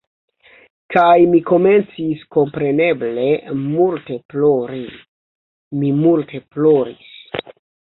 Kaj 0.95 1.11
mi 1.33 1.41
komencis 1.49 2.25
kompreneble 2.37 3.29
multe 3.63 4.21
plori. 4.35 4.85
Mi 5.81 5.97
multe 6.05 6.47
ploris. 6.55 7.19